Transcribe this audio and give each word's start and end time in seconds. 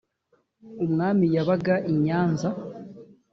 umwami 0.85 1.25
yabaga 1.35 1.75
i 1.91 1.93
nyanza 2.03 2.49